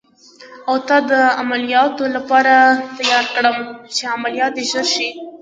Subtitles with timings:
[0.69, 2.53] او تا د عملیاتو لپاره
[2.97, 3.57] تیار کړم،
[3.95, 5.09] چې عملیات دې ژر شي.